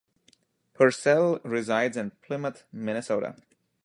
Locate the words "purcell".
0.73-1.39